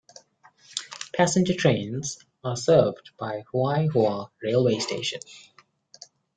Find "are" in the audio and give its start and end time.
2.43-2.57